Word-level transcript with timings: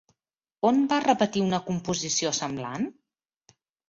On 0.69 0.77
va 0.93 0.97
repetir 1.03 1.43
una 1.47 1.59
composició 1.67 2.31
semblant? 2.39 2.89